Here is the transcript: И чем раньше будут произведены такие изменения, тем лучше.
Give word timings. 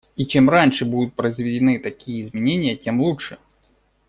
И 0.15 0.25
чем 0.25 0.49
раньше 0.49 0.83
будут 0.83 1.13
произведены 1.13 1.77
такие 1.77 2.21
изменения, 2.21 2.75
тем 2.75 2.99
лучше. 2.99 3.37